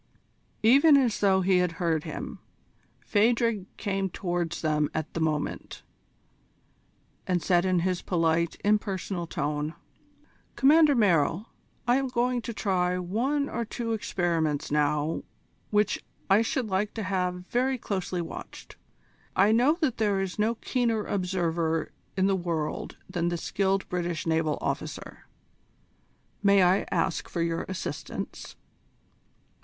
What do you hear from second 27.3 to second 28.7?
your assistance?"